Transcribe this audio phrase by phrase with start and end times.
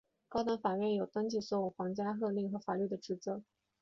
[0.29, 3.43] 高等法院有登记所有皇家敕令和法律的职责。